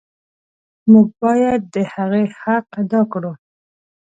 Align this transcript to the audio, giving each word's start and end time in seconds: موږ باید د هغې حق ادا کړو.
موږ 0.91 1.07
باید 1.21 1.61
د 1.73 1.75
هغې 1.93 2.23
حق 2.39 2.65
ادا 2.81 3.01
کړو. 3.11 3.31